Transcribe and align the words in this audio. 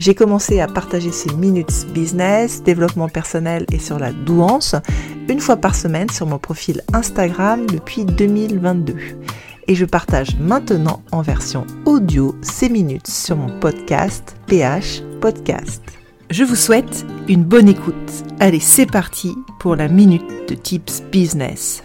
J'ai 0.00 0.14
commencé 0.14 0.60
à 0.60 0.66
partager 0.66 1.12
ces 1.12 1.30
minutes 1.34 1.86
business, 1.92 2.62
développement 2.62 3.10
personnel 3.10 3.66
et 3.70 3.78
sur 3.78 3.98
la 3.98 4.12
douance 4.12 4.74
une 5.28 5.40
fois 5.40 5.58
par 5.58 5.74
semaine 5.74 6.08
sur 6.08 6.24
mon 6.24 6.38
profil 6.38 6.80
Instagram 6.94 7.66
depuis 7.66 8.06
2022. 8.06 8.94
Et 9.68 9.74
je 9.74 9.84
partage 9.84 10.36
maintenant 10.40 11.02
en 11.12 11.20
version 11.20 11.66
audio 11.84 12.34
ces 12.40 12.70
minutes 12.70 13.08
sur 13.08 13.36
mon 13.36 13.60
podcast 13.60 14.36
PH 14.46 15.02
Podcast. 15.20 15.82
Je 16.30 16.44
vous 16.44 16.56
souhaite 16.56 17.04
une 17.28 17.44
bonne 17.44 17.68
écoute. 17.68 18.24
Allez, 18.40 18.60
c'est 18.60 18.90
parti 18.90 19.36
pour 19.58 19.76
la 19.76 19.88
minute 19.88 20.48
de 20.48 20.54
Tips 20.54 21.02
Business. 21.12 21.82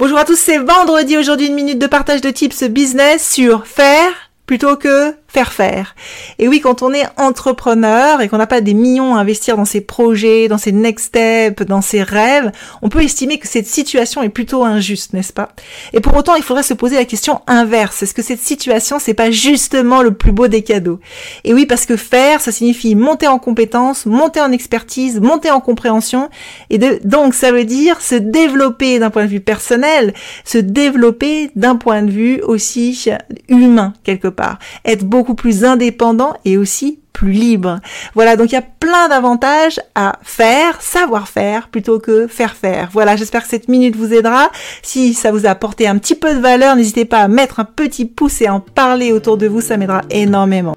Bonjour 0.00 0.18
à 0.18 0.24
tous, 0.24 0.36
c'est 0.36 0.58
vendredi 0.58 1.16
aujourd'hui 1.16 1.46
une 1.46 1.54
minute 1.54 1.78
de 1.78 1.86
partage 1.86 2.22
de 2.22 2.30
tips 2.30 2.64
business 2.64 3.30
sur 3.32 3.68
faire 3.68 4.10
plutôt 4.46 4.76
que 4.76 5.14
faire. 5.44 5.94
Et 6.38 6.48
oui, 6.48 6.60
quand 6.60 6.82
on 6.82 6.92
est 6.92 7.04
entrepreneur 7.16 8.20
et 8.20 8.28
qu'on 8.28 8.38
n'a 8.38 8.46
pas 8.46 8.60
des 8.60 8.74
millions 8.74 9.14
à 9.14 9.20
investir 9.20 9.56
dans 9.56 9.64
ses 9.64 9.80
projets, 9.80 10.48
dans 10.48 10.58
ses 10.58 10.72
next 10.72 11.06
steps, 11.06 11.62
dans 11.66 11.82
ses 11.82 12.02
rêves, 12.02 12.50
on 12.82 12.88
peut 12.88 13.02
estimer 13.02 13.38
que 13.38 13.48
cette 13.48 13.66
situation 13.66 14.22
est 14.22 14.28
plutôt 14.28 14.64
injuste, 14.64 15.12
n'est-ce 15.12 15.32
pas? 15.32 15.50
Et 15.92 16.00
pour 16.00 16.16
autant, 16.16 16.34
il 16.34 16.42
faudrait 16.42 16.62
se 16.62 16.74
poser 16.74 16.96
la 16.96 17.04
question 17.04 17.40
inverse. 17.46 18.02
Est-ce 18.02 18.14
que 18.14 18.22
cette 18.22 18.40
situation, 18.40 18.98
c'est 18.98 19.14
pas 19.14 19.30
justement 19.30 20.02
le 20.02 20.12
plus 20.12 20.32
beau 20.32 20.48
des 20.48 20.62
cadeaux? 20.62 21.00
Et 21.44 21.52
oui, 21.54 21.66
parce 21.66 21.86
que 21.86 21.96
faire, 21.96 22.40
ça 22.40 22.52
signifie 22.52 22.94
monter 22.94 23.26
en 23.26 23.38
compétences, 23.38 24.06
monter 24.06 24.40
en 24.40 24.52
expertise, 24.52 25.20
monter 25.20 25.50
en 25.50 25.60
compréhension. 25.60 26.30
Et 26.70 26.78
donc, 26.78 27.34
ça 27.34 27.52
veut 27.52 27.64
dire 27.64 28.00
se 28.00 28.14
développer 28.14 28.98
d'un 28.98 29.10
point 29.10 29.24
de 29.24 29.30
vue 29.30 29.40
personnel, 29.40 30.14
se 30.44 30.58
développer 30.58 31.50
d'un 31.56 31.76
point 31.76 32.02
de 32.02 32.10
vue 32.10 32.40
aussi 32.42 33.08
humain, 33.48 33.92
quelque 34.04 34.28
part. 34.28 34.58
Être 34.84 35.04
beaucoup 35.04 35.25
plus 35.34 35.64
indépendant 35.64 36.34
et 36.44 36.56
aussi 36.56 37.00
plus 37.12 37.32
libre. 37.32 37.80
Voilà, 38.14 38.36
donc 38.36 38.52
il 38.52 38.54
y 38.56 38.58
a 38.58 38.62
plein 38.62 39.08
d'avantages 39.08 39.80
à 39.94 40.18
faire, 40.22 40.82
savoir 40.82 41.28
faire 41.28 41.68
plutôt 41.68 41.98
que 41.98 42.26
faire 42.26 42.54
faire. 42.54 42.90
Voilà, 42.92 43.16
j'espère 43.16 43.42
que 43.42 43.48
cette 43.48 43.68
minute 43.68 43.96
vous 43.96 44.12
aidera. 44.12 44.50
Si 44.82 45.14
ça 45.14 45.32
vous 45.32 45.46
a 45.46 45.50
apporté 45.50 45.88
un 45.88 45.96
petit 45.96 46.14
peu 46.14 46.34
de 46.34 46.40
valeur, 46.40 46.76
n'hésitez 46.76 47.06
pas 47.06 47.20
à 47.20 47.28
mettre 47.28 47.58
un 47.58 47.64
petit 47.64 48.04
pouce 48.04 48.42
et 48.42 48.50
en 48.50 48.60
parler 48.60 49.12
autour 49.12 49.38
de 49.38 49.46
vous, 49.46 49.62
ça 49.62 49.78
m'aidera 49.78 50.02
énormément. 50.10 50.76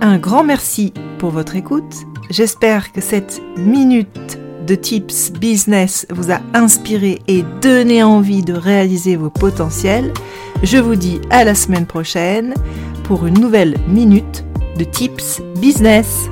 Un 0.00 0.16
grand 0.16 0.42
merci 0.42 0.94
pour 1.18 1.30
votre 1.30 1.54
écoute. 1.54 1.94
J'espère 2.30 2.92
que 2.92 3.02
cette 3.02 3.42
minute 3.58 4.38
de 4.66 4.74
tips 4.74 5.32
business 5.32 6.06
vous 6.10 6.32
a 6.32 6.40
inspiré 6.54 7.20
et 7.28 7.44
donné 7.60 8.02
envie 8.02 8.42
de 8.42 8.54
réaliser 8.54 9.16
vos 9.16 9.28
potentiels. 9.28 10.12
Je 10.62 10.78
vous 10.78 10.96
dis 10.96 11.20
à 11.28 11.44
la 11.44 11.54
semaine 11.54 11.84
prochaine 11.84 12.54
pour 13.04 13.26
une 13.26 13.38
nouvelle 13.38 13.76
minute 13.86 14.44
de 14.78 14.84
tips 14.84 15.40
business. 15.60 16.28